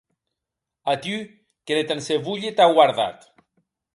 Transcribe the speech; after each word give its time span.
A 0.93 0.95
tu 1.03 1.17
que 1.65 1.77
ne 1.77 1.83
tansevolhe 1.91 2.53
t'a 2.55 2.67
guardat. 2.75 3.29